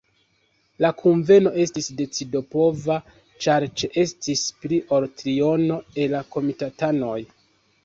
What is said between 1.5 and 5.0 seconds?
estis decidopova, ĉar ĉeestis pli